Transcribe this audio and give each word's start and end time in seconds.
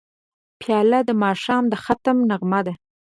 پیاله 0.59 0.99
د 1.07 1.11
ماښام 1.23 1.63
د 1.69 1.73
ختم 1.83 2.17
نغمه 2.29 2.59
ده. 2.65 2.73